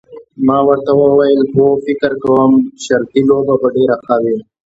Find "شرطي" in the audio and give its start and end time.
2.85-3.21